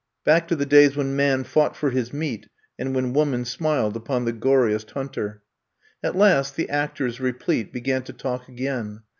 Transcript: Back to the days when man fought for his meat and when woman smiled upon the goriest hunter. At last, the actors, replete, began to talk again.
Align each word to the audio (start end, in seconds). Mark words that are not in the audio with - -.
Back 0.23 0.47
to 0.47 0.55
the 0.55 0.65
days 0.65 0.95
when 0.97 1.15
man 1.15 1.43
fought 1.43 1.75
for 1.75 1.91
his 1.91 2.11
meat 2.11 2.47
and 2.79 2.95
when 2.95 3.13
woman 3.13 3.45
smiled 3.45 3.95
upon 3.95 4.25
the 4.25 4.33
goriest 4.33 4.89
hunter. 4.93 5.43
At 6.01 6.15
last, 6.15 6.55
the 6.55 6.69
actors, 6.69 7.19
replete, 7.19 7.71
began 7.71 8.01
to 8.05 8.13
talk 8.13 8.49
again. 8.49 9.03